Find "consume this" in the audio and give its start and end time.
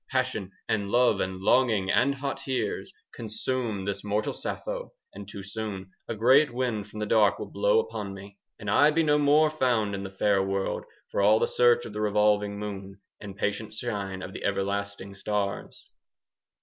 3.13-4.03